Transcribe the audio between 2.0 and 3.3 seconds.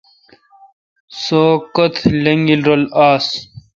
لنگیل رل آس